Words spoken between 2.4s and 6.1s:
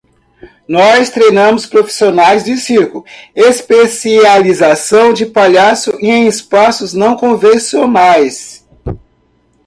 de circo: especialização de palhaço